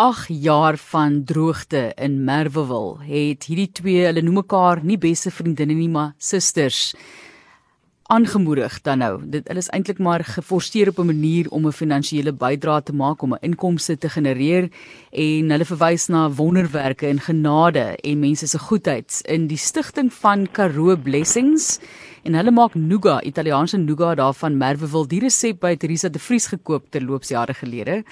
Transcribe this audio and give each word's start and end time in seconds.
8 0.00 0.28
jaar 0.28 0.76
van 0.76 1.24
droogte 1.24 1.92
in 1.94 2.24
Merwewil 2.24 2.94
het 3.04 3.44
hierdie 3.44 3.68
twee, 3.72 4.06
hulle 4.06 4.22
noem 4.24 4.38
mekaar 4.40 4.80
nie 4.80 4.96
beste 4.96 5.28
vriendinne 5.28 5.76
nie, 5.76 5.90
maar 5.92 6.14
susters 6.16 6.94
aangemoedig 8.08 8.78
dan 8.86 9.02
nou. 9.04 9.10
Dit 9.28 9.50
hulle 9.50 9.60
is 9.60 9.68
eintlik 9.76 10.00
maar 10.00 10.24
geforseer 10.24 10.88
op 10.88 11.02
'n 11.04 11.10
manier 11.12 11.50
om 11.50 11.66
'n 11.66 11.72
finansiële 11.82 12.32
bydrae 12.32 12.82
te 12.82 12.94
maak 12.94 13.22
om 13.22 13.34
'n 13.34 13.44
inkomste 13.48 13.98
te 13.98 14.08
genereer 14.08 14.70
en 15.12 15.50
hulle 15.50 15.64
verwys 15.64 16.06
na 16.08 16.30
wonderwerke 16.30 17.06
en 17.06 17.20
genade 17.20 17.96
en 18.00 18.18
mense 18.18 18.46
se 18.46 18.58
goedheid 18.58 19.20
in 19.24 19.46
die 19.46 19.58
stigting 19.58 20.12
van 20.12 20.48
Karoo 20.50 20.96
Blessings 20.96 21.78
en 22.24 22.36
hulle 22.38 22.52
maak 22.54 22.74
nougat, 22.74 23.24
Italiaanse 23.24 23.78
nougat 23.80 24.18
daarvan 24.20 24.56
Merwewil. 24.60 25.06
Die 25.08 25.20
resep 25.24 25.60
by 25.62 25.74
Teresa 25.80 26.08
de 26.08 26.20
Vries 26.22 26.46
gekoop 26.52 26.90
terloops 26.90 27.32
jare 27.32 27.54
gelede. 27.54 28.02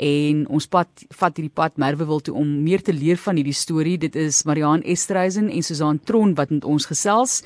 En 0.00 0.46
ons 0.48 0.66
pad 0.66 1.04
vat 1.20 1.36
hierdie 1.36 1.52
pad 1.54 1.76
Merwewil 1.76 2.22
toe 2.24 2.34
om 2.34 2.48
meer 2.64 2.82
te 2.82 2.94
leer 2.96 3.20
van 3.20 3.36
hierdie 3.40 3.56
storie. 3.56 3.98
Dit 3.98 4.16
is 4.16 4.42
Mariaan 4.48 4.82
Estreisen 4.82 5.50
en 5.50 5.62
Susan 5.62 6.00
Tron 6.04 6.34
wat 6.38 6.50
met 6.50 6.64
ons 6.64 6.86
gesels. 6.86 7.40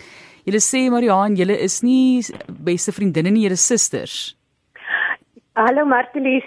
Julle 0.45 0.60
sê 0.60 0.86
Mariaan, 0.92 1.38
julle 1.41 1.56
is 1.56 1.80
nie 1.82 2.20
beste 2.48 2.92
vriendinne 2.92 3.33
nie, 3.33 3.46
julle 3.46 3.56
susters. 3.56 4.34
Hallo 5.56 5.86
Martelies. 5.86 6.46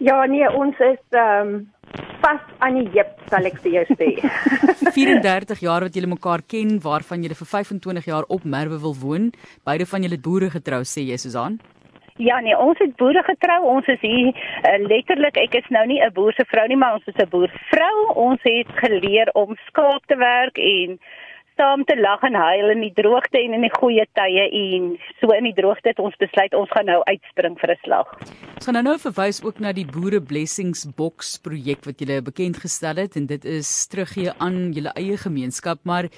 Ja 0.00 0.24
nee, 0.26 0.48
ons 0.50 0.78
is 0.80 1.00
ehm 1.10 1.54
um, 1.54 1.71
vas 2.22 2.40
aan 2.58 2.78
die 2.78 2.88
heup, 2.94 3.12
sal 3.30 3.46
ek 3.50 3.58
vir 3.64 3.72
jou 3.78 3.84
sê. 3.98 4.08
34 4.96 5.62
jaar 5.66 5.86
wat 5.86 5.94
julle 5.98 6.10
mekaar 6.14 6.42
ken, 6.54 6.78
waarvan 6.86 7.22
julle 7.24 7.38
vir 7.38 7.50
25 7.50 8.08
jaar 8.10 8.28
op 8.28 8.44
Merwe 8.44 8.78
wil 8.82 8.96
woon. 9.02 9.30
Beide 9.68 9.86
van 9.86 10.06
julle 10.06 10.18
boere 10.18 10.50
getrou, 10.54 10.82
sê 10.88 11.04
jy 11.08 11.18
Susan? 11.20 11.60
Ja 12.20 12.38
nee, 12.44 12.56
ons 12.58 12.78
het 12.78 12.94
boere 13.00 13.22
getrou. 13.24 13.58
Ons 13.74 13.88
is 13.88 14.00
hier 14.04 14.30
uh, 14.30 14.78
letterlik, 14.84 15.38
ek 15.40 15.56
is 15.62 15.68
nou 15.74 15.84
nie 15.86 16.00
'n 16.04 16.12
boer 16.12 16.34
se 16.36 16.44
vrou 16.44 16.66
nie, 16.68 16.76
maar 16.76 16.94
ons 17.00 17.06
is 17.06 17.16
'n 17.16 17.30
boervrou. 17.32 17.96
Ons 18.14 18.40
het 18.44 18.68
geleer 18.84 19.30
om 19.34 19.56
skaap 19.68 20.06
te 20.06 20.16
werk 20.16 20.58
en 20.58 20.98
saam 21.62 21.84
te 21.86 21.94
lag 22.00 22.22
en 22.26 22.34
huil 22.34 22.72
in 22.74 22.80
die 22.82 22.92
droogte 22.96 23.38
en 23.38 23.54
in 23.54 23.64
die 23.66 23.72
goeie 23.76 24.04
tye 24.18 24.46
en 24.58 24.88
so 25.20 25.30
in 25.36 25.46
die 25.46 25.54
droogte 25.54 25.92
het 25.92 26.00
ons 26.02 26.16
besluit 26.18 26.54
ons 26.58 26.70
gaan 26.74 26.88
nou 26.90 26.98
uitspring 27.06 27.54
vir 27.60 27.70
'n 27.74 27.80
slag. 27.84 28.08
Ons 28.56 28.66
gaan 28.66 28.74
nou 28.78 28.84
nou 28.88 28.98
verwys 28.98 29.42
ook 29.44 29.60
na 29.60 29.72
die 29.72 29.86
Boere 29.86 30.20
Blessings 30.20 30.86
Box 30.96 31.38
projek 31.38 31.84
wat 31.86 32.00
julle 32.00 32.22
bekend 32.22 32.58
gestel 32.64 32.96
het 32.96 33.16
en 33.16 33.26
dit 33.26 33.44
is 33.44 33.86
teruggee 33.86 34.32
aan 34.38 34.72
julle 34.72 34.92
eie 34.96 35.16
gemeenskap 35.16 35.78
maar 35.84 36.08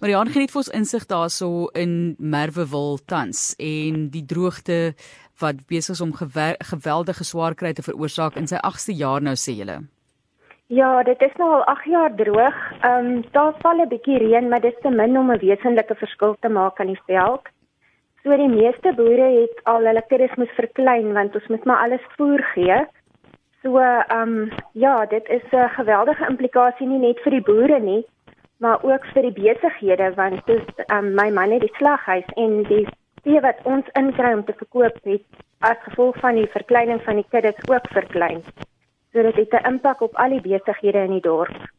Mariaan 0.00 0.32
geniet 0.32 0.50
vir 0.50 0.62
ons 0.62 0.74
insig 0.80 1.06
daarso 1.06 1.68
in 1.74 2.16
Merwewil 2.18 2.98
tans 3.06 3.54
en 3.58 4.08
die 4.10 4.24
droogte 4.24 4.94
wat 5.40 5.66
besig 5.66 5.94
is 5.94 6.00
om 6.00 6.14
geweldige 6.14 7.24
swaar 7.24 7.54
kry 7.54 7.72
te 7.72 7.82
veroorsaak 7.82 8.36
in 8.36 8.46
sy 8.46 8.56
8ste 8.56 8.94
jaar 8.96 9.20
nou 9.20 9.34
sê 9.34 9.52
julle. 9.52 9.82
Ja, 10.66 11.02
dit 11.02 11.20
is 11.20 11.32
nou 11.36 11.50
al 11.52 11.64
8 11.64 11.84
jaar 11.84 12.14
droog. 12.14 12.54
Ehm 12.80 13.06
um, 13.06 13.24
daar 13.32 13.52
val 13.58 13.80
'n 13.82 13.88
bietjie 13.88 14.18
reën, 14.18 14.48
maar 14.48 14.60
dit 14.60 14.72
is 14.72 14.80
te 14.82 14.90
min 14.90 15.18
om 15.18 15.30
'n 15.32 15.38
wesenlike 15.38 15.94
verskil 15.94 16.36
te 16.40 16.48
maak 16.48 16.80
aan 16.80 16.86
die 16.86 17.00
veld. 17.06 17.48
So 18.22 18.36
die 18.36 18.48
meeste 18.48 18.94
boere 18.94 19.28
het 19.40 19.60
al 19.64 19.84
hulle 19.84 20.02
kuddes 20.08 20.34
moet 20.34 20.50
verklein 20.50 21.12
want 21.12 21.34
ons 21.34 21.46
moet 21.46 21.64
maar 21.64 21.82
alles 21.84 22.06
voer 22.16 22.42
gee. 22.54 22.86
So 23.62 23.78
ehm 23.78 24.20
um, 24.20 24.50
ja, 24.72 25.06
dit 25.06 25.28
is 25.28 25.42
'n 25.52 25.68
geweldige 25.68 26.26
implikasie 26.28 26.86
nie 26.86 26.98
net 26.98 27.20
vir 27.20 27.30
die 27.30 27.46
boere 27.50 27.80
nie, 27.80 28.04
maar 28.56 28.82
ook 28.82 29.04
vir 29.04 29.22
die 29.22 29.36
besighede 29.42 30.14
want 30.14 30.46
dis 30.46 30.66
ehm 30.76 31.04
um, 31.04 31.14
my 31.14 31.30
man 31.30 31.50
het 31.50 31.60
die 31.60 31.76
slaghuis 31.76 32.28
en 32.36 32.62
die 32.62 32.86
vee 33.22 33.40
wat 33.40 33.58
ons 33.62 33.86
inkry 33.92 34.32
om 34.32 34.44
te 34.44 34.52
verkoop 34.52 34.96
het 35.02 35.22
as 35.60 35.76
gevolg 35.88 36.16
van 36.16 36.34
die 36.34 36.46
verkleining 36.46 37.02
van 37.02 37.14
die 37.14 37.26
kuddes 37.30 37.68
ook 37.68 37.86
verklein. 37.88 38.42
So 39.14 39.22
dit 39.22 39.34
het 39.34 39.52
'n 39.52 39.66
impak 39.66 40.00
op 40.00 40.14
al 40.14 40.28
die 40.28 40.40
besighede 40.40 40.98
in 40.98 41.10
die 41.10 41.20
dorp. 41.20 41.70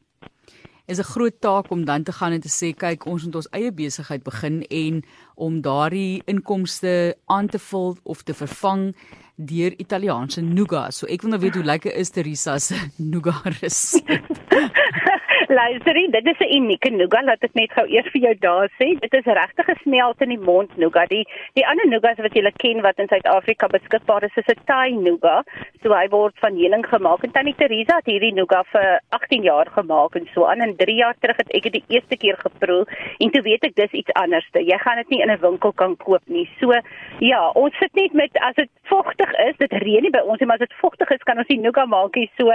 Is 0.85 0.99
'n 0.99 1.11
groot 1.13 1.41
taak 1.41 1.69
om 1.69 1.85
dan 1.85 2.03
te 2.03 2.11
gaan 2.11 2.31
en 2.31 2.39
te 2.39 2.49
sê 2.59 2.75
kyk 2.75 3.05
ons 3.05 3.23
moet 3.23 3.35
ons 3.35 3.49
eie 3.49 3.71
besigheid 3.71 4.23
begin 4.23 4.61
en 4.61 5.03
om 5.35 5.61
daardie 5.61 6.21
inkomste 6.25 7.15
aan 7.25 7.47
te 7.47 7.59
vul 7.59 7.97
of 8.03 8.21
te 8.21 8.33
vervang 8.33 8.95
deur 9.35 9.73
Italiaanse 9.77 10.41
nougat. 10.41 10.93
So 10.93 11.05
ek 11.07 11.21
wil 11.21 11.29
nou 11.29 11.41
weet 11.41 11.55
hoe 11.55 11.63
lekker 11.63 11.95
is 11.95 12.09
Teresa 12.09 12.57
se 12.57 12.75
nougat 13.11 13.45
resep. 13.61 14.23
Luisterie, 15.49 16.09
dit 16.09 16.25
is 16.25 16.39
'n 16.39 16.55
unieke 16.55 16.89
nougat, 16.89 17.23
laat 17.23 17.43
ek 17.43 17.53
net 17.53 17.71
gou 17.71 17.85
eers 17.87 18.09
vir 18.11 18.21
jou 18.21 18.35
daar 18.39 18.69
sê. 18.79 18.99
Dit 18.99 19.13
is 19.13 19.25
regtig 19.25 19.65
gesmelt 19.65 20.21
in 20.21 20.29
die 20.29 20.39
mond 20.39 20.77
nougat. 20.77 21.09
Die 21.09 21.27
die 21.53 21.67
ander 21.67 21.87
nougats 21.87 22.21
wat 22.21 22.33
jy 22.33 22.51
ken 22.57 22.81
wat 22.81 22.97
in 22.99 23.07
Suid-Afrika 23.07 23.67
beskikbaar 23.67 24.23
is, 24.23 24.35
is 24.35 24.47
'n 24.47 24.65
Thai 24.65 24.89
nougat. 24.91 25.45
So 25.83 25.93
hy 25.93 26.07
word 26.09 26.33
van 26.39 26.55
heuning 26.55 26.85
gemaak 26.85 27.23
en 27.23 27.31
Tannie 27.31 27.55
Teresa 27.55 27.95
het 27.95 28.05
hierdie 28.05 28.33
nougat 28.33 28.65
vir 28.71 28.99
18 29.09 29.43
jaar 29.43 29.67
gemaak 29.69 30.15
en 30.15 30.27
so 30.33 30.45
aan 30.45 30.61
en 30.61 30.75
3 30.75 30.95
jaar 30.95 31.15
terug 31.19 31.37
het 31.37 31.49
ek 31.53 31.63
dit 31.63 31.73
die 31.73 31.85
eerste 31.87 32.17
keer 32.17 32.37
geproe 32.37 32.85
en 33.19 33.31
toe 33.31 33.41
weet 33.41 33.63
ek 33.63 33.75
dis 33.75 33.91
iets 33.91 34.13
anderste. 34.13 34.59
Jy 34.65 34.77
gaan 34.77 34.97
dit 34.97 35.09
nie 35.09 35.21
in 35.21 35.31
'n 35.31 35.39
winkel 35.39 35.73
kan 35.73 35.97
koop 35.97 36.23
nie. 36.25 36.49
So 36.59 36.73
ja, 37.19 37.49
ons 37.49 37.77
sit 37.77 37.93
net 37.93 38.13
met 38.13 38.31
as 38.41 38.55
dit 38.55 38.69
vogtig 38.89 39.31
is, 39.47 39.57
dit 39.57 39.73
reën 39.83 40.05
nie 40.05 40.13
by 40.13 40.21
ons 40.25 40.39
nie, 40.39 40.47
maar 40.49 40.61
as 40.61 40.67
dit 40.67 40.77
vogtig 40.81 41.09
is, 41.15 41.23
kan 41.23 41.37
ons 41.41 41.47
die 41.47 41.59
nougat 41.59 41.89
maak. 41.91 42.17
So 42.39 42.51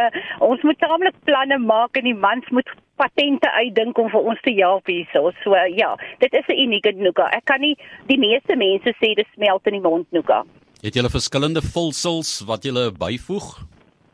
ons 0.47 0.63
moet 0.63 0.79
taamlik 0.79 1.17
planne 1.29 1.59
maak 1.59 1.97
en 1.97 2.09
die 2.09 2.17
mans 2.17 2.47
moet 2.51 2.69
patente 3.01 3.51
uitdink 3.51 3.99
om 3.99 4.11
vir 4.13 4.31
ons 4.33 4.41
te 4.45 4.53
help 4.59 4.91
hierso. 4.91 5.33
So 5.45 5.57
ja, 5.75 5.95
dit 6.21 6.33
is 6.33 6.49
'n 6.49 6.61
unieke 6.67 6.93
nougat. 6.97 7.35
Ek 7.35 7.45
kan 7.45 7.61
nie 7.61 7.77
die 8.07 8.19
meeste 8.19 8.57
mense 8.57 8.95
sê 9.01 9.15
dit 9.15 9.27
smelt 9.35 9.67
in 9.67 9.79
die 9.79 9.89
mond 9.89 10.07
nougat. 10.11 10.47
Het 10.83 10.95
julle 10.95 11.11
verskillende 11.11 11.63
vulsels 11.63 12.45
wat 12.47 12.65
julle 12.65 12.93
byvoeg? 12.93 13.49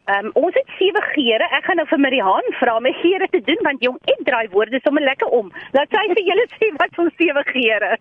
Ehm 0.07 0.27
um, 0.27 0.31
ons 0.35 0.55
het 0.55 0.69
sewe 0.79 1.03
geure. 1.15 1.47
Ek 1.57 1.65
gaan 1.65 1.77
nou 1.77 1.87
vir 1.87 1.99
Marihan 1.99 2.47
vra 2.61 2.77
om 2.77 2.83
my 2.83 2.93
geure 3.03 3.29
te 3.31 3.41
doen 3.41 3.59
want 3.63 3.83
jong, 3.83 3.99
ek 4.13 4.21
draai 4.29 4.49
woorde 4.51 4.81
sommer 4.85 5.03
lekker 5.03 5.29
om. 5.29 5.51
Laat 5.73 5.91
sy 5.91 6.05
vir 6.15 6.25
julle 6.31 6.47
sê 6.59 6.71
wat 6.79 6.99
ons 6.99 7.15
sewe 7.19 7.43
geure. 7.51 7.99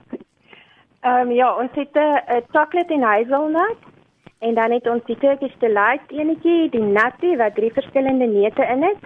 Ehm 1.01 1.21
um, 1.21 1.31
ja, 1.31 1.49
ons 1.61 1.73
het 1.73 1.97
'n 1.97 2.45
chocolate 2.53 2.93
en 2.93 3.01
hazelnut 3.01 3.81
en 4.39 4.53
dan 4.53 4.71
het 4.71 4.87
ons 4.87 5.03
die 5.05 5.17
Turkish 5.17 5.55
delight 5.59 6.11
enetjie, 6.11 6.69
die 6.69 6.81
nutty 6.81 7.35
wat 7.35 7.55
drie 7.55 7.71
verskillende 7.73 8.25
neute 8.25 8.65
in 8.65 8.83
het. 8.83 9.01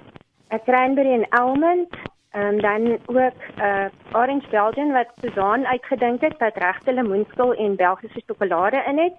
'n 0.49 0.61
cranberry 0.65 1.11
en 1.13 1.29
almond, 1.29 1.89
um, 2.35 2.61
dan 2.61 2.97
ook 3.05 3.17
'n 3.17 3.33
uh, 3.61 3.85
orange 4.13 4.49
belgian 4.49 4.91
wat 4.91 5.13
Suzan 5.21 5.65
uitgedink 5.65 6.21
het 6.21 6.37
wat 6.37 6.57
regte 6.57 6.93
lemoenskil 6.93 7.53
en 7.53 7.75
Belgiese 7.75 8.21
sjokolade 8.25 8.83
in 8.87 8.97
het. 8.97 9.13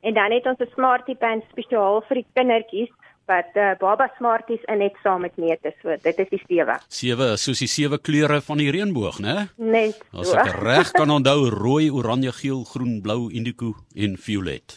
En 0.00 0.14
dan 0.14 0.30
het 0.30 0.46
ons 0.46 0.58
'n 0.58 0.72
smartie 0.74 1.16
pan 1.16 1.42
spesiaal 1.50 2.02
vir 2.02 2.14
die 2.14 2.26
kindertjies 2.32 2.92
wat 3.30 3.56
uh, 3.56 3.72
baba 3.80 4.08
smarties 4.16 4.62
in 4.72 4.82
het 4.84 4.96
saam 5.02 5.24
met 5.24 5.36
neute. 5.40 5.72
So 5.82 5.96
dit 6.02 6.18
is 6.24 6.30
die 6.32 6.40
sewe. 6.46 6.76
Sewe, 6.88 7.28
soos 7.40 7.62
die 7.64 7.70
sewe 7.70 7.98
kleure 7.98 8.40
van 8.44 8.60
die 8.60 8.70
reënboog, 8.74 9.20
né? 9.24 9.36
Net. 9.56 10.02
As 10.12 10.34
ek 10.36 10.52
reg 10.60 10.92
kan 10.96 11.12
onthou, 11.14 11.48
rooi, 11.54 11.88
oranje, 11.94 12.34
geel, 12.40 12.64
groen, 12.68 12.98
blou, 13.04 13.30
indigo 13.32 13.74
en 13.94 14.18
violet. 14.20 14.76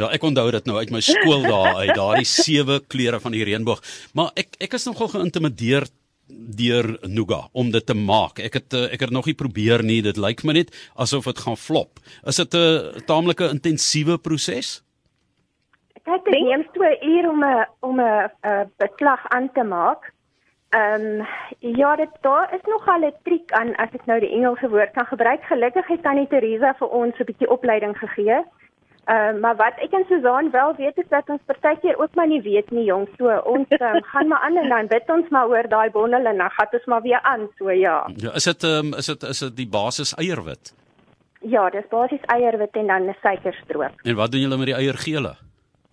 ja, 0.00 0.10
ek 0.10 0.26
onthou 0.26 0.48
dit 0.54 0.68
nou 0.70 0.78
uit 0.80 0.92
my 0.94 1.04
skool 1.04 1.46
daar 1.46 1.84
uit, 1.84 1.94
daardie 1.94 2.28
sewe 2.28 2.80
kleure 2.90 3.22
van 3.22 3.36
die 3.36 3.46
reënboog. 3.48 3.82
Maar 4.18 4.34
ek 4.38 4.58
ek 4.68 4.76
is 4.78 4.88
nogal 4.90 5.12
geïntimideer 5.14 5.86
deur 6.28 6.98
Nuga 7.08 7.48
om 7.52 7.70
dit 7.72 7.86
te 7.86 7.94
maak. 7.96 8.40
Ek 8.44 8.58
het 8.60 8.74
eh, 8.76 8.88
ek 8.94 9.06
het 9.06 9.14
nog 9.14 9.28
nie 9.28 9.36
probeer 9.38 9.82
nie. 9.84 10.00
Dit 10.04 10.20
lyk 10.20 10.44
my 10.44 10.58
net 10.60 10.74
asof 11.00 11.28
dit 11.30 11.40
gaan 11.44 11.56
flop. 11.56 12.02
Is 12.26 12.36
dit 12.36 12.54
'n 12.54 13.04
taamlike 13.06 13.48
intensiewe 13.48 14.18
proses? 14.18 14.82
Kyk, 16.08 16.24
dit 16.24 16.42
neem 16.42 16.64
so 16.72 16.82
'n 16.82 17.08
uur 17.12 17.28
om 17.30 17.44
'n 17.44 17.66
om 17.80 18.00
'n 18.00 18.72
beslag 18.76 19.28
aan 19.28 19.52
te 19.52 19.62
maak. 19.62 20.12
Ehm 20.68 21.20
um, 21.20 21.26
ja, 21.58 21.96
dit 21.96 22.08
daar 22.20 22.54
is 22.54 22.64
nogal 22.64 23.00
'n 23.00 23.14
triek 23.22 23.52
aan 23.52 23.74
as 23.76 23.88
ek 23.92 24.06
nou 24.06 24.20
die 24.20 24.30
Engelse 24.30 24.68
woord 24.68 24.92
kan 24.92 25.06
gebruik. 25.06 25.42
Gelukkig 25.42 25.86
het 25.86 26.02
Tannie 26.02 26.26
Teresa 26.26 26.74
vir 26.78 26.88
ons 26.88 27.18
'n 27.18 27.24
bietjie 27.24 27.50
opleiding 27.50 27.98
gegee. 27.98 28.44
Ehm 29.04 29.34
uh, 29.34 29.40
maar 29.40 29.56
wat 29.56 29.76
ek 29.76 29.92
en 29.92 30.04
Susan 30.08 30.50
wel 30.50 30.74
weet 30.74 30.96
is 30.96 31.08
dat 31.08 31.28
ons 31.28 31.40
partykeer 31.46 31.98
ook 31.98 32.14
maar 32.14 32.26
nie 32.26 32.42
weet 32.42 32.70
nie, 32.70 32.84
jong. 32.84 33.08
So 33.16 33.40
ons 33.44 33.66
um, 33.70 34.02
gaan 34.12 34.28
maar 34.28 34.40
aan 34.40 34.56
en 34.56 34.68
dan 34.68 34.86
bid 34.86 35.10
ons 35.10 35.28
maar 35.28 35.48
oor 35.48 35.68
daai 35.68 35.90
bondel 35.90 36.24
en 36.24 36.36
dan 36.36 36.50
gaan 36.50 36.72
ons 36.72 36.84
maar 36.84 37.02
weer 37.02 37.22
aan, 37.22 37.48
so 37.58 37.70
ja. 37.70 38.10
Ja, 38.16 38.34
is 38.34 38.44
dit 38.44 38.62
ehm 38.62 38.86
um, 38.86 38.94
is 38.94 39.06
dit 39.06 39.22
is 39.22 39.38
dit 39.38 39.56
die 39.56 39.68
basis 39.68 40.14
eierwit? 40.14 40.74
Ja, 41.40 41.70
dis 41.70 41.88
basies 41.88 42.24
eierwit 42.26 42.76
en 42.76 42.86
dan 42.86 43.08
'n 43.08 43.16
suikerstroop. 43.22 44.00
En 44.02 44.14
wat 44.14 44.30
doen 44.30 44.40
julle 44.40 44.56
met 44.56 44.66
die 44.66 44.76
eiergele? 44.76 45.47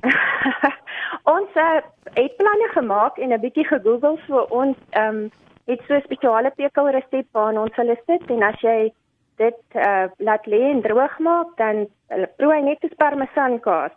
ons 1.35 1.49
uh, 1.55 1.81
het 2.13 2.35
planne 2.37 2.69
gemaak 2.73 3.17
en 3.17 3.33
'n 3.33 3.39
bietjie 3.39 3.67
gegoogel 3.67 4.19
so 4.27 4.45
ons 4.49 4.77
ehm 4.89 5.15
um, 5.15 5.31
het 5.65 5.81
so 5.87 5.95
'n 5.95 6.01
spesiale 6.01 6.51
pekelresep 6.55 7.25
waar 7.31 7.57
ons 7.57 7.75
hulle 7.75 7.97
sit 8.05 8.29
en 8.29 8.43
as 8.43 8.59
jy 8.61 8.93
dit 9.35 9.61
uh, 9.73 10.05
laat 10.17 10.45
lê 10.45 10.61
en 10.71 10.81
droog 10.81 11.19
maak 11.19 11.57
dan 11.57 11.87
proe 12.37 12.61
net 12.61 12.81
die 12.81 12.95
parmesan 12.95 13.59
kaas. 13.59 13.91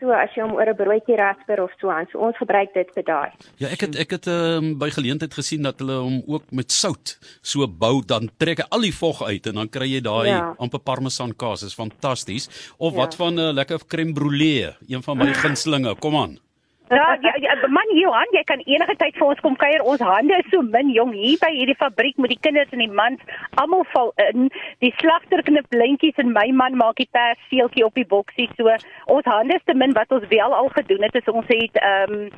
So 0.00 0.12
as 0.12 0.32
jy 0.36 0.42
hom 0.44 0.52
oor 0.58 0.68
'n 0.68 0.76
broodjie 0.76 1.16
rasper 1.16 1.62
of 1.62 1.72
so 1.80 1.88
aan, 1.88 2.06
so 2.12 2.20
ons 2.20 2.36
gebruik 2.36 2.74
dit 2.74 2.88
vir 2.94 3.04
daai. 3.04 3.30
Ja, 3.56 3.68
ek 3.68 3.80
het 3.80 3.96
ek 3.96 4.10
het 4.10 4.26
um, 4.28 4.76
by 4.78 4.90
geleentheid 4.92 5.32
gesien 5.32 5.62
dat 5.62 5.80
hulle 5.80 5.96
hom 6.04 6.22
ook 6.26 6.52
met 6.52 6.72
sout 6.72 7.16
so 7.40 7.66
bou 7.66 8.04
dan 8.04 8.28
trek 8.36 8.60
hy 8.60 8.66
al 8.70 8.84
die 8.84 8.92
vog 8.92 9.22
uit 9.24 9.46
en 9.46 9.54
dan 9.54 9.68
kry 9.68 9.88
jy 9.88 10.02
daai 10.04 10.28
ja. 10.28 10.54
amper 10.58 10.80
parmesan 10.80 11.32
kaas, 11.32 11.62
is 11.62 11.74
fantasties. 11.74 12.48
Of 12.76 12.92
ja. 12.92 12.98
wat 12.98 13.14
van 13.14 13.34
'n 13.34 13.38
uh, 13.38 13.52
lekker 13.52 13.80
crème 13.88 14.12
brûlée, 14.12 14.76
een 14.88 15.02
van 15.02 15.16
my 15.16 15.32
gunstelinge. 15.42 15.96
Kom 15.96 16.16
aan. 16.16 16.38
Ja, 16.88 17.18
ja, 17.20 17.34
ja, 17.40 17.68
man 17.68 17.88
Johan, 17.98 18.30
jy 18.30 18.42
kan 18.46 18.60
enige 18.62 18.94
tyd 18.96 19.16
vir 19.18 19.26
ons 19.26 19.40
kom 19.42 19.56
kuier. 19.58 19.82
Ons 19.82 20.02
hande 20.06 20.36
is 20.38 20.46
so 20.52 20.62
min 20.62 20.92
jong 20.94 21.10
hier 21.18 21.38
by 21.42 21.48
hierdie 21.50 21.74
fabriek 21.80 22.18
met 22.22 22.30
die 22.30 22.38
kinders 22.46 22.70
en 22.70 22.82
die 22.84 22.92
mans. 23.00 23.22
Almal 23.58 23.82
val 23.90 24.12
in. 24.28 24.46
Die 24.84 24.92
slagter 25.00 25.42
knip 25.48 25.66
lintjies 25.74 26.20
en 26.22 26.30
my 26.36 26.46
man 26.54 26.78
maak 26.78 27.00
die 27.02 27.08
persseeltjie 27.16 27.86
op 27.88 27.98
die 27.98 28.06
boksie. 28.06 28.46
So 28.54 28.70
ons 29.16 29.26
hande 29.26 29.58
is 29.58 29.66
te 29.66 29.74
min 29.74 29.96
wat 29.98 30.14
ons 30.14 30.28
wel 30.30 30.54
al 30.60 30.70
gedoen 30.78 31.02
het 31.08 31.18
is 31.18 31.32
ons 31.32 31.50
het 31.50 31.82
ehm 31.82 32.20
um, 32.20 32.30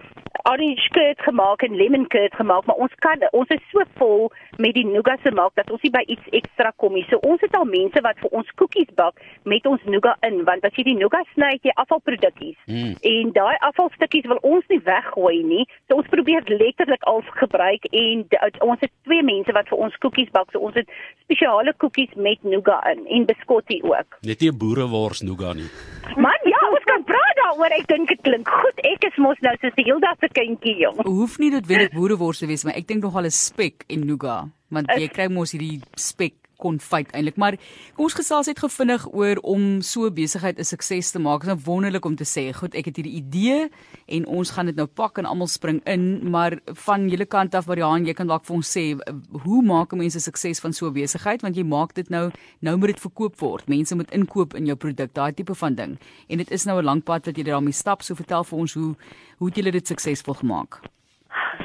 orange 0.44 0.80
skirt 0.86 1.20
gemaak 1.26 1.62
en 1.62 1.76
lemon 1.76 2.04
skirt 2.04 2.34
gemaak, 2.34 2.66
maar 2.66 2.76
ons 2.76 2.94
kan 3.04 3.22
ons 3.32 3.48
is 3.48 3.62
so 3.72 3.82
vol 3.98 4.28
met 4.56 4.74
die 4.74 4.86
nougat 4.86 5.20
se 5.22 5.30
maak 5.34 5.54
dat 5.58 5.70
ons 5.70 5.82
nie 5.82 5.92
by 5.94 6.02
iets 6.06 6.32
ekstra 6.40 6.72
kom 6.76 6.94
nie. 6.94 7.04
So 7.10 7.20
ons 7.26 7.42
het 7.44 7.54
al 7.56 7.66
mense 7.68 8.00
wat 8.04 8.18
vir 8.22 8.34
ons 8.40 8.50
koekies 8.60 8.90
bak 8.98 9.20
met 9.48 9.66
ons 9.66 9.82
nougat 9.84 10.26
in, 10.28 10.42
want 10.48 10.64
as 10.66 10.76
jy 10.78 10.84
die 10.90 10.96
nougat 10.98 11.28
sny, 11.34 11.54
jy 11.62 11.74
afvalprodukkies. 11.82 12.58
Mm. 12.70 12.94
En 13.12 13.32
daai 13.36 13.56
afvalstukkies 13.70 14.28
wil 14.30 14.42
ons 14.42 14.66
nie 14.72 14.80
weggooi 14.86 15.42
nie. 15.46 15.64
So 15.88 16.00
ons 16.02 16.10
probeer 16.12 16.46
letterlik 16.50 17.04
al 17.10 17.22
gebruik 17.40 17.88
en 17.92 18.24
ons 18.66 18.82
het 18.84 18.92
twee 19.06 19.24
mense 19.26 19.54
wat 19.56 19.70
vir 19.72 19.84
ons 19.88 20.00
koekies 20.02 20.32
bak. 20.34 20.50
So 20.52 20.62
ons 20.70 20.78
het 20.78 20.90
spesiale 21.24 21.74
koekies 21.76 22.14
met 22.16 22.42
nougat 22.42 22.92
in 22.92 23.06
en 23.18 23.28
biskottie 23.28 23.82
ook. 23.86 24.20
Net 24.26 24.42
nie 24.44 24.52
boerewors 24.52 25.22
nougat 25.26 25.60
nie. 25.60 25.70
Man, 26.16 26.40
ja, 26.48 26.60
ons 26.72 26.86
kan 26.88 27.04
praat 27.04 27.37
daaroor. 27.42 27.76
Ek 27.78 27.86
dink 27.90 28.08
dit 28.08 28.20
klink 28.26 28.48
goed. 28.48 28.82
Ek 28.88 29.06
is 29.08 29.16
mos 29.22 29.38
nou 29.44 29.54
soos 29.60 29.76
die 29.78 29.86
hele 29.88 30.00
dag 30.04 30.18
se 30.20 30.28
kindjie, 30.32 30.76
jong. 30.82 31.00
Hoef 31.06 31.38
nie 31.38 31.52
noodwendig 31.54 31.94
boerewors 31.94 32.42
te 32.42 32.50
wees, 32.50 32.64
maar 32.64 32.78
ek 32.80 32.88
dink 32.90 33.02
nogal 33.02 33.28
'n 33.28 33.34
spek 33.34 33.84
en 33.88 34.06
nougat, 34.06 34.50
want 34.70 34.90
jy 34.96 35.08
kry 35.08 35.28
mos 35.28 35.52
hierdie 35.52 35.80
spek 35.96 36.47
konfyt 36.58 37.12
eintlik. 37.14 37.36
Maar 37.40 37.56
kom 37.94 38.08
ons 38.08 38.16
gesels 38.18 38.50
net 38.50 38.58
gevinnig 38.58 39.06
oor 39.12 39.40
om 39.42 39.80
so 39.82 40.10
besigheid 40.10 40.58
'n 40.58 40.64
sukses 40.64 41.10
te 41.10 41.18
maak. 41.18 41.40
Dit 41.40 41.48
is 41.48 41.54
nou 41.54 41.64
wonderlik 41.64 42.04
om 42.04 42.16
te 42.16 42.24
sê, 42.24 42.52
goed, 42.52 42.74
ek 42.74 42.86
het 42.86 42.96
hierdie 42.96 43.18
idee 43.22 43.70
en 44.06 44.26
ons 44.26 44.50
gaan 44.50 44.66
dit 44.66 44.76
nou 44.76 44.86
pak 44.86 45.18
en 45.18 45.24
almal 45.24 45.46
spring 45.46 45.80
in, 45.86 46.30
maar 46.30 46.58
van 46.64 47.08
julle 47.08 47.26
kant 47.26 47.54
af 47.54 47.66
Mariaan, 47.66 48.06
jy 48.06 48.14
kan 48.14 48.26
dalk 48.26 48.44
vir 48.44 48.56
ons 48.56 48.76
sê 48.76 48.98
hoe 49.44 49.62
maak 49.62 49.92
mense 49.92 50.20
sukses 50.20 50.60
van 50.60 50.72
so 50.72 50.86
'n 50.86 50.92
besigheid 50.92 51.42
want 51.42 51.56
jy 51.56 51.64
maak 51.64 51.94
dit 51.94 52.10
nou 52.10 52.30
nou 52.60 52.76
moet 52.76 52.88
dit 52.88 53.00
verkoop 53.00 53.38
word. 53.40 53.68
Mense 53.68 53.94
moet 53.94 54.10
inkoop 54.10 54.54
in 54.54 54.66
jou 54.66 54.76
produk, 54.76 55.14
daai 55.14 55.32
tipe 55.32 55.54
van 55.54 55.74
ding. 55.74 55.98
En 56.28 56.38
dit 56.38 56.50
is 56.50 56.64
nou 56.64 56.78
'n 56.80 56.84
lang 56.84 57.02
pad 57.02 57.26
wat 57.26 57.36
jy 57.36 57.44
daarmee 57.44 57.72
stap. 57.72 58.02
So 58.02 58.14
vertel 58.14 58.44
vir 58.44 58.58
ons 58.58 58.74
hoe 58.74 58.94
hoe 59.38 59.48
het 59.48 59.56
julle 59.56 59.70
dit 59.70 59.86
suksesvol 59.86 60.34
gemaak? 60.34 60.80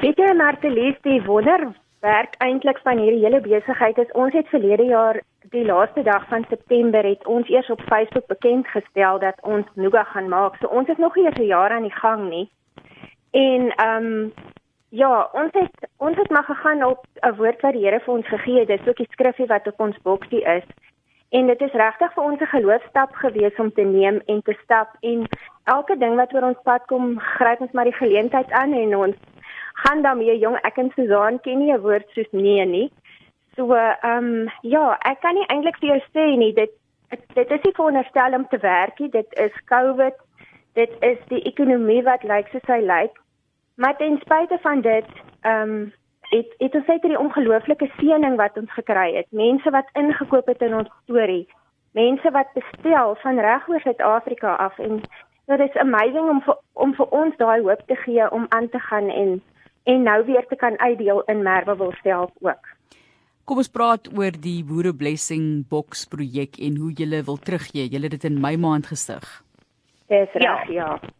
Weet 0.00 0.16
jy 0.16 0.34
Martelies, 0.36 0.96
die 1.02 1.22
wonder 1.26 1.74
werk 2.04 2.34
eintlik 2.44 2.78
van 2.84 2.98
hierdie 3.00 3.24
hele 3.24 3.40
besigheid 3.40 3.98
is 3.98 4.12
ons 4.12 4.34
het 4.36 4.48
verlede 4.52 4.84
jaar 4.90 5.20
die 5.54 5.64
laaste 5.64 6.02
dag 6.02 6.26
van 6.28 6.44
September 6.48 7.06
het 7.06 7.26
ons 7.26 7.48
eers 7.48 7.70
op 7.72 7.80
Facebook 7.88 8.26
bekend 8.32 8.68
gestel 8.68 9.18
dat 9.18 9.40
ons 9.42 9.66
Nuga 9.74 10.02
gaan 10.12 10.28
maak. 10.28 10.56
So 10.60 10.68
ons 10.68 10.88
is 10.88 11.00
nog 11.04 11.16
eers 11.16 11.38
'n 11.38 11.52
jaar 11.52 11.70
aan 11.70 11.88
die 11.88 11.98
gang 12.02 12.28
nie. 12.28 12.46
En 13.30 13.72
ehm 13.76 14.04
um, 14.04 14.32
ja, 14.88 15.28
ons 15.32 15.52
het 15.52 15.88
ons 15.96 16.16
het 16.16 16.30
maar 16.30 16.44
gegaan 16.44 16.84
op 16.84 17.06
'n 17.22 17.36
woord 17.36 17.60
wat 17.60 17.72
die 17.72 17.84
Here 17.84 18.00
vir 18.00 18.14
ons 18.14 18.28
gegee 18.28 18.58
het. 18.58 18.68
Dis 18.68 18.88
ook 18.88 18.96
die 18.96 19.10
skrifgie 19.10 19.46
wat 19.46 19.66
op 19.66 19.80
ons 19.80 20.02
boksie 20.02 20.42
is. 20.42 20.66
En 21.30 21.46
dit 21.46 21.60
is 21.60 21.72
regtig 21.72 22.12
vir 22.12 22.24
ons 22.24 22.40
'n 22.40 22.54
geloofstap 22.56 23.14
gewees 23.14 23.56
om 23.56 23.72
te 23.72 23.82
neem 23.82 24.22
en 24.26 24.42
te 24.42 24.56
stap 24.62 24.88
en 25.00 25.26
elke 25.64 25.96
ding 25.98 26.14
wat 26.16 26.34
oor 26.34 26.42
ons 26.42 26.62
pad 26.62 26.82
kom, 26.86 27.18
gryp 27.18 27.60
ons 27.60 27.72
maar 27.72 27.84
die 27.84 28.00
geleentheid 28.02 28.50
aan 28.50 28.72
en 28.72 28.96
ons 28.96 29.16
gaan 29.84 30.02
daarmee 30.02 30.38
jong 30.38 30.56
ek 30.62 30.78
en 30.82 30.92
Susan 30.96 31.40
ken 31.40 31.58
nie 31.58 31.72
'n 31.72 31.80
woord 31.80 32.08
soos 32.14 32.30
nee 32.30 32.64
nie. 32.66 32.88
So 33.56 33.74
ehm 33.74 34.24
um, 34.24 34.48
ja, 34.62 34.96
ek 35.10 35.20
kan 35.20 35.34
nie 35.34 35.46
eintlik 35.46 35.78
vir 35.80 35.88
jou 35.88 36.00
sê 36.12 36.36
nie 36.36 36.52
dit 36.52 36.72
dit 37.34 37.50
is 37.50 37.62
nie 37.62 37.74
veronderstel 37.74 38.34
om 38.34 38.46
te 38.48 38.58
werk 38.58 38.98
nie. 38.98 39.10
Dit 39.10 39.28
is 39.46 39.64
COVID. 39.64 40.14
Dit 40.74 40.90
is 41.00 41.18
die 41.28 41.42
ekonomie 41.50 42.02
wat 42.02 42.22
lyk 42.22 42.48
soos 42.52 42.66
hy 42.66 42.80
lyk. 42.80 43.20
Maar 43.76 43.96
ten 43.96 44.18
spyte 44.24 44.58
van 44.62 44.80
dit 44.80 45.06
ehm 45.42 45.70
um, 45.70 45.92
het 46.30 46.54
het 46.58 46.74
ons 46.74 46.86
net 46.86 47.02
die 47.02 47.18
ongelooflike 47.18 47.90
seëning 47.98 48.36
wat 48.36 48.56
ons 48.56 48.72
gekry 48.72 49.14
het. 49.14 49.26
Mense 49.30 49.70
wat 49.70 49.90
ingekoop 49.92 50.46
het 50.46 50.62
in 50.62 50.74
ons 50.74 50.90
storie. 51.02 51.46
Mense 51.92 52.30
wat 52.30 52.52
bestel 52.54 53.14
van 53.22 53.38
reg 53.38 53.68
oor 53.68 53.80
Suid-Afrika 53.80 54.54
af 54.54 54.78
en 54.78 55.02
dit 55.46 55.60
is 55.60 55.76
amazing 55.76 56.28
om 56.30 56.40
vir, 56.42 56.56
om 56.72 56.94
vir 56.94 57.06
ons 57.06 57.36
daai 57.36 57.60
hoop 57.60 57.82
te 57.86 57.96
gee 57.96 58.30
om 58.30 58.46
aan 58.48 58.68
te 58.68 58.78
gaan 58.78 59.10
en 59.10 59.42
en 59.84 60.02
nou 60.02 60.24
weer 60.24 60.46
te 60.48 60.56
kan 60.56 60.78
uitdeel 60.78 61.22
in 61.32 61.42
Merwewil 61.42 61.92
self 62.02 62.30
ook. 62.40 62.72
Kom 63.44 63.60
ons 63.60 63.68
praat 63.68 64.08
oor 64.16 64.32
die 64.40 64.62
Boere 64.64 64.94
Blessing 64.96 65.66
Box 65.68 66.06
projek 66.08 66.56
en 66.64 66.78
hoe 66.80 66.92
julle 66.96 67.20
wil 67.26 67.36
teruggee. 67.36 67.84
Julle 67.92 68.08
het 68.08 68.16
dit 68.16 68.30
in 68.30 68.40
Mei 68.40 68.56
maand 68.56 68.86
gestig. 68.88 69.26
Dis 70.08 70.32
reg, 70.32 70.68
ja. 70.72 70.86
ja. 70.96 71.14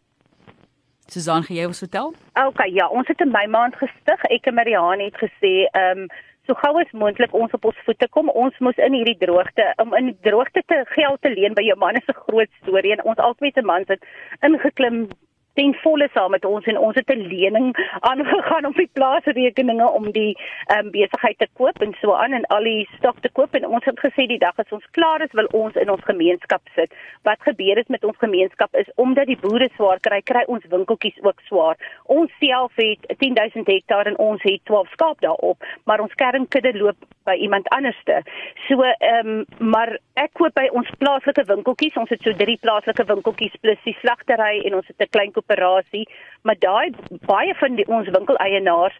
Susan, 1.05 1.45
gaan 1.45 1.57
jy 1.59 1.67
ons 1.69 1.83
vertel? 1.83 2.15
OK, 2.41 2.63
ja, 2.73 2.87
ons 2.89 3.07
het 3.07 3.21
in 3.21 3.29
Mei 3.33 3.45
maand 3.47 3.77
gestig. 3.77 4.23
Ek 4.33 4.49
en 4.49 4.57
Marianne 4.57 5.11
het 5.11 5.19
gesê, 5.21 5.53
ehm 5.71 6.07
um, 6.07 6.09
so 6.45 6.53
gou 6.61 6.75
as 6.77 6.91
moontlik 6.93 7.33
ons 7.33 7.53
op 7.57 7.63
ons 7.65 7.77
voete 7.85 8.07
kom. 8.13 8.29
Ons 8.29 8.57
moes 8.61 8.77
in 8.77 8.93
hierdie 8.93 9.17
droogte, 9.21 9.65
om 9.81 9.93
in 9.97 10.11
droogte 10.25 10.61
te 10.69 10.83
geld 10.93 11.21
te 11.25 11.31
leen 11.33 11.57
by 11.57 11.63
jou 11.65 11.77
man 11.81 11.97
is 11.97 12.09
'n 12.09 12.21
groot 12.25 12.51
storie 12.61 12.93
en 12.93 13.03
ons 13.03 13.21
albei 13.27 13.51
se 13.53 13.61
mans 13.61 13.87
het 13.87 14.05
ingeklim 14.41 15.07
ten 15.55 15.73
volle 15.83 16.07
saam 16.13 16.31
met 16.35 16.45
ons 16.45 16.65
en 16.65 16.77
ons 16.77 16.95
het 16.95 17.09
'n 17.09 17.27
lening 17.33 17.67
aangegaan 17.99 18.65
op 18.71 18.75
die 18.75 18.89
plaasrekeninge 18.93 19.89
om 19.89 20.11
die 20.11 20.37
um, 20.77 20.91
besigheid 20.91 21.37
te 21.37 21.47
koop 21.53 21.81
en 21.81 21.95
so 22.01 22.13
aan 22.13 22.33
en 22.33 22.45
al 22.45 22.63
die 22.63 22.87
stok 22.97 23.19
te 23.19 23.31
koop 23.31 23.55
en 23.55 23.67
ons 23.67 23.85
het 23.85 23.99
gesê 23.99 24.27
die 24.27 24.43
dag 24.45 24.59
as 24.59 24.75
ons 24.77 24.87
klaar 24.91 25.21
is 25.21 25.31
wil 25.31 25.47
ons 25.51 25.75
in 25.75 25.89
ons 25.89 26.03
gemeenskap 26.03 26.61
sit. 26.75 26.91
Wat 27.23 27.39
gebeur 27.39 27.75
het 27.75 27.87
met 27.87 28.03
ons 28.03 28.17
gemeenskap 28.17 28.75
is 28.75 28.89
omdat 28.95 29.25
die 29.25 29.39
boere 29.41 29.69
swaar 29.75 29.99
kry, 29.99 30.21
kry 30.21 30.43
ons 30.47 30.65
winkeltjies 30.69 31.21
ook 31.21 31.39
swaar. 31.47 31.77
Ons 32.05 32.31
self 32.39 32.71
het 32.75 33.17
10000 33.17 33.67
hektaar 33.67 34.05
en 34.05 34.17
ons 34.17 34.41
het 34.43 34.61
12 34.63 34.89
skaap 34.89 35.21
daarop, 35.21 35.63
maar 35.83 35.99
ons 35.99 36.13
kernkudde 36.13 36.77
loop 36.77 36.97
by 37.23 37.33
iemand 37.33 37.69
anderste. 37.69 38.21
So 38.67 38.81
ehm 38.81 39.27
um, 39.27 39.45
maar 39.57 39.99
ek 40.15 40.33
koop 40.39 40.55
by 40.55 40.67
ons 40.71 40.89
plaaslike 40.99 41.45
winkeltjies. 41.47 41.97
Ons 41.99 42.09
het 42.13 42.23
so 42.23 42.33
drie 42.39 42.57
plaaslike 42.61 43.05
winkeltjies 43.11 43.55
plus 43.61 43.81
die 43.83 43.97
slagtery 44.01 44.61
en 44.65 44.75
ons 44.79 44.87
het 44.87 45.01
'n 45.01 45.13
klein 45.15 45.31
koöperasie, 45.31 46.07
maar 46.43 46.59
daai 46.59 46.91
baie 47.27 47.53
van 47.55 47.75
die, 47.75 47.87
ons 47.87 48.09
winkeleienaars 48.09 48.97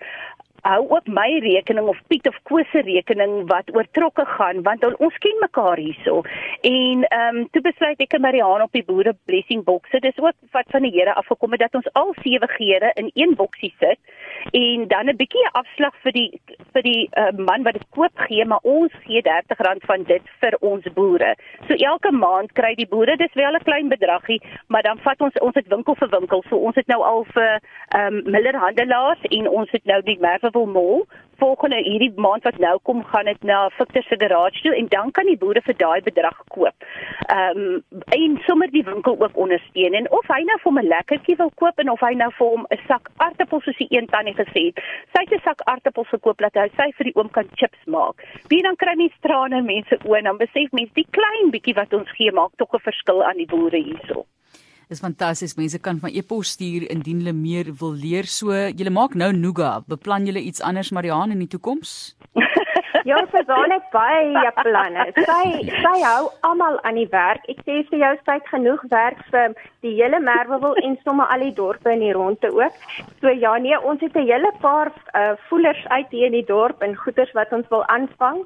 hou 0.65 0.81
ook 0.89 1.07
my 1.07 1.27
rekening 1.43 1.87
of 1.87 1.97
Piet 2.09 2.27
of 2.27 2.37
Koos 2.49 2.69
se 2.73 2.81
rekening 2.81 3.45
wat 3.51 3.69
oortrokke 3.75 4.25
gaan 4.25 4.63
want 4.65 4.85
ons 4.97 5.17
ken 5.21 5.37
mekaar 5.43 5.77
hierso. 5.77 6.23
En 6.61 7.05
ehm 7.05 7.37
um, 7.37 7.49
toe 7.51 7.61
besluit 7.61 8.01
ek 8.01 8.17
en 8.17 8.25
Marianne 8.25 8.65
op 8.65 8.73
die 8.73 8.85
boere 8.87 9.13
blessing 9.29 9.63
box. 9.63 9.91
Dit 9.91 10.07
is 10.09 10.17
ook 10.17 10.33
wat 10.57 10.71
van 10.73 10.87
die 10.87 10.93
Here 10.95 11.13
afgekom 11.13 11.51
het 11.51 11.65
dat 11.67 11.75
ons 11.75 11.91
al 11.93 12.13
sewe 12.23 12.47
gere 12.57 12.91
in 12.95 13.11
een 13.13 13.35
boksie 13.35 13.73
sit 13.79 13.99
en 14.61 14.87
dan 14.87 15.09
'n 15.09 15.19
bietjie 15.21 15.47
afslag 15.51 15.95
vir 16.03 16.11
die 16.11 16.31
vir 16.73 16.81
die 16.81 17.09
uh, 17.17 17.31
man 17.37 17.63
wat 17.63 17.73
dit 17.73 17.87
koop 17.89 18.17
gee, 18.27 18.45
maar 18.45 18.63
ons 18.63 18.91
gee 19.05 19.21
R30 19.21 19.85
van 19.85 20.03
dit 20.03 20.23
vir 20.41 20.57
ons 20.59 20.85
boere. 20.93 21.35
So 21.67 21.73
elke 21.73 22.11
maand 22.11 22.51
kry 22.53 22.73
die 22.75 22.87
boere, 22.87 23.15
dis 23.17 23.33
wel 23.33 23.53
'n 23.53 23.67
klein 23.69 23.87
bedragie, 23.87 24.41
maar 24.67 24.81
dan 24.81 24.97
vat 24.97 25.21
ons 25.21 25.39
ons 25.39 25.55
het 25.55 25.67
winkel 25.67 25.95
vir 25.95 26.09
winkel. 26.09 26.43
So 26.49 26.55
ons 26.57 26.75
het 26.75 26.87
nou 26.87 27.01
al 27.03 27.23
vir 27.23 27.59
ehm 27.89 28.13
um, 28.13 28.31
Miller 28.31 28.55
handelaars 28.55 29.21
en 29.21 29.49
ons 29.49 29.71
het 29.71 29.85
nou 29.85 30.01
die 30.01 30.19
Merwe 30.19 30.55
Marble 30.55 30.71
Mall. 30.71 31.05
Volgende 31.37 31.79
hierdie 31.83 32.11
maand 32.15 32.43
wat 32.43 32.57
nou 32.57 32.79
kom, 32.87 33.03
gaan 33.03 33.25
dit 33.25 33.43
na 33.43 33.69
Victor 33.77 34.03
se 34.03 34.15
garage 34.19 34.61
toe 34.61 34.75
en 34.75 34.87
dan 34.87 35.11
kan 35.11 35.25
die 35.25 35.37
boere 35.37 35.61
vir 35.65 35.77
daai 35.77 36.01
bedrag 36.01 36.37
koop. 36.55 36.87
Ehm 37.27 37.61
um, 37.63 38.03
en 38.15 38.37
sommer 38.45 38.71
die 38.71 38.83
winkel 38.83 39.17
ook 39.19 39.37
ondersteun 39.45 39.97
en 39.99 40.11
of 40.11 40.27
hy 40.27 40.41
nou 40.49 40.57
vir 40.63 40.71
'n 40.73 40.87
lekkertjie 40.87 41.35
wil 41.41 41.51
koop 41.55 41.79
en 41.79 41.89
of 41.91 41.99
hy 41.99 42.13
nou 42.13 42.31
vir 42.37 42.47
hom 42.47 42.65
'n 42.69 42.79
sak 42.87 43.09
aartappels 43.17 43.63
soos 43.63 43.77
die 43.77 43.91
een 43.97 44.07
tannie 44.07 44.35
gesê 44.35 44.65
het. 44.67 44.79
Sy 45.13 45.23
het 45.23 45.33
'n 45.33 45.45
sak 45.47 45.61
aartappels 45.65 46.09
gekoop 46.09 46.37
dat 46.37 46.53
hy 46.53 46.69
sy 46.77 46.91
vir 46.97 47.05
die 47.09 47.15
oom 47.15 47.29
kan 47.29 47.47
chips 47.55 47.83
maak. 47.85 48.15
Wie 48.49 48.61
dan 48.61 48.75
kry 48.75 48.95
nie 48.95 49.11
strane 49.17 49.61
mense 49.61 49.97
oë 50.05 50.17
en 50.17 50.23
dan 50.23 50.37
besef 50.37 50.71
mense 50.71 50.93
die 50.93 51.07
klein 51.11 51.51
bietjie 51.51 51.75
wat 51.75 51.93
ons 51.93 52.11
gee 52.11 52.31
maak 52.31 52.51
tog 52.57 52.73
'n 52.73 52.87
verskil 52.89 53.23
aan 53.23 53.37
die 53.37 53.51
boere 53.53 53.77
hierso. 53.77 54.25
Dis 54.89 55.01
fantasties. 55.01 55.55
Mense 55.57 55.79
kan 55.81 55.99
van 55.99 56.13
e-pos 56.13 56.53
stuur 56.55 56.85
indien 56.93 57.23
hulle 57.23 57.33
meer 57.33 57.71
wil 57.79 57.95
leer. 57.97 58.29
So, 58.29 58.53
julle 58.53 58.93
maak 58.93 59.15
nou 59.17 59.31
Nuga. 59.33 59.79
Beplan 59.89 60.27
julle 60.29 60.43
iets 60.45 60.61
anders 60.61 60.91
Marianne 60.93 61.33
in 61.33 61.41
die 61.41 61.49
toekoms? 61.49 62.15
ja, 63.09 63.17
Suzan 63.31 63.73
het 63.73 63.87
baie 63.93 64.51
planne. 64.61 65.07
Sy 65.17 65.41
sy 65.71 65.95
hou 66.03 66.29
almal 66.47 66.77
aan 66.85 66.99
die 67.01 67.07
werk. 67.09 67.49
Ek 67.49 67.65
sê 67.65 67.81
vir 67.89 68.03
jou 68.03 68.13
sy 68.21 68.37
het 68.37 68.53
genoeg 68.53 68.85
werk 68.93 69.25
vir 69.33 69.57
die 69.85 69.95
hele 69.97 70.21
Merwewil 70.21 70.77
en 70.85 70.97
sommer 71.03 71.33
al 71.33 71.47
die 71.47 71.55
dorpe 71.57 71.93
in 71.93 72.05
die 72.05 72.13
rondte 72.13 72.53
ook. 72.53 72.79
So 73.21 73.33
ja, 73.33 73.57
nee, 73.57 73.77
ons 73.81 74.01
het 74.05 74.13
'n 74.13 74.29
hele 74.29 74.53
paar 74.61 74.93
uh, 75.13 75.33
voelers 75.49 75.81
uit 75.97 76.09
hier 76.09 76.29
in 76.29 76.39
die 76.39 76.49
dorp 76.53 76.81
en 76.81 76.95
goeders 76.95 77.33
wat 77.33 77.51
ons 77.51 77.69
wil 77.69 77.85
aanvang. 77.85 78.45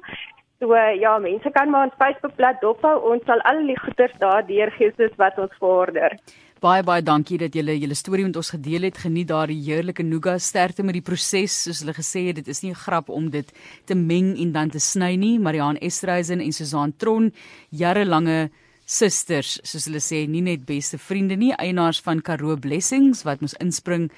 So 0.60 0.76
ja, 0.76 1.14
mense 1.18 1.50
kan 1.56 1.70
maar 1.72 1.88
ons 1.88 1.96
Facebookblad 1.96 2.60
dophou. 2.60 2.98
Ons 3.14 3.24
sal 3.24 3.40
al 3.48 3.62
die 3.64 3.78
goeders 3.80 4.12
daar 4.20 4.44
deurgee 4.44 4.92
soos 4.98 5.14
wat 5.16 5.38
ons 5.40 5.54
vorder. 5.56 6.18
Baie 6.60 6.84
baie 6.84 7.00
dankie 7.00 7.38
dat 7.40 7.54
julle 7.56 7.78
julle 7.80 7.96
storie 7.96 8.26
met 8.26 8.36
ons 8.36 8.52
gedeel 8.52 8.84
het. 8.90 9.00
Geniet 9.00 9.30
daardie 9.30 9.56
heerlike 9.64 10.04
nouga 10.04 10.36
sterkte 10.36 10.84
met 10.84 10.98
die 10.98 11.04
proses. 11.06 11.56
Soos 11.64 11.80
hulle 11.80 11.96
gesê 11.96 12.26
het, 12.28 12.42
dit 12.42 12.48
is 12.52 12.60
nie 12.62 12.72
'n 12.72 12.82
grap 12.84 13.08
om 13.08 13.30
dit 13.30 13.48
te 13.86 13.94
meng 13.94 14.36
en 14.36 14.52
dan 14.52 14.68
te 14.68 14.78
sny 14.78 15.16
nie. 15.16 15.38
Mariaan 15.38 15.80
Estreisen 15.80 16.40
en 16.40 16.52
Susan 16.52 16.92
Tron, 16.96 17.32
jarelange 17.70 18.50
susters, 18.84 19.60
soos 19.62 19.86
hulle 19.86 20.00
sê, 20.02 20.24
nie 20.28 20.42
net 20.42 20.66
beste 20.66 20.98
vriende 20.98 21.36
nie, 21.36 21.52
eienaars 21.52 22.00
van 22.00 22.20
Karoo 22.20 22.56
Blessings 22.56 23.22
wat 23.22 23.40
moes 23.40 23.54
inspring 23.62 24.10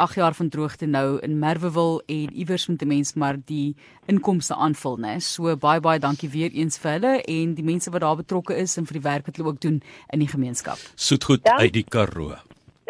8 0.00 0.14
jaar 0.14 0.34
van 0.34 0.48
droogte 0.48 0.86
nou 0.86 1.18
in 1.20 1.38
Merwewil 1.38 2.02
en 2.06 2.32
iewers 2.32 2.66
moet 2.68 2.82
'n 2.82 2.86
mens 2.88 3.14
maar 3.14 3.36
die 3.44 3.76
inkomste 4.06 4.54
aanvul, 4.54 4.96
né? 4.98 5.16
So 5.18 5.56
baie 5.56 5.80
baie 5.80 5.98
dankie 5.98 6.30
weer 6.30 6.50
eens 6.50 6.78
vir 6.78 6.90
hulle 6.90 7.22
en 7.22 7.54
die 7.54 7.64
mense 7.64 7.90
wat 7.90 8.00
daar 8.00 8.16
betrokke 8.16 8.56
is 8.56 8.76
en 8.76 8.86
vir 8.86 9.00
die 9.00 9.10
werk 9.10 9.26
wat 9.26 9.36
hulle 9.36 9.48
ook 9.48 9.60
doen 9.60 9.82
in 10.12 10.18
die 10.18 10.28
gemeenskap. 10.28 10.78
Soetgoed 10.94 11.44
Dank- 11.44 11.60
uit 11.60 11.72
die 11.72 11.84
Karoo. 11.84 12.34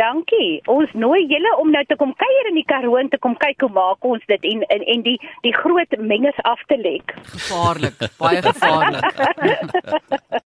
Dankie. 0.00 0.60
Ons 0.64 0.92
nooi 0.92 1.26
julle 1.28 1.50
om 1.60 1.70
nou 1.70 1.84
te 1.84 1.96
kom 1.96 2.14
kuier 2.16 2.48
in 2.48 2.54
die 2.54 2.64
Karoo 2.64 2.96
en 2.96 3.08
te 3.08 3.18
kom 3.18 3.34
kyk 3.36 3.60
hoe 3.60 3.68
maak 3.74 4.04
ons 4.04 4.22
dit 4.26 4.46
en 4.52 4.62
en, 4.62 4.84
en 4.94 5.02
die 5.02 5.18
die 5.42 5.52
groot 5.52 5.96
menges 5.98 6.38
af 6.48 6.62
te 6.66 6.76
lek. 6.80 7.14
Gevaarlik, 7.34 7.98
baie 8.18 8.40
gevaarlik. 8.42 9.04